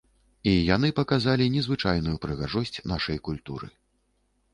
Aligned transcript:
І 0.51 0.51
яны 0.75 0.89
паказалі 0.99 1.45
незвычайную 1.55 2.13
прыгажосць 2.23 2.81
нашай 2.93 3.21
культуры. 3.29 3.67